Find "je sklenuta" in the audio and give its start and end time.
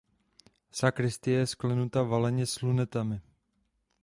1.39-2.03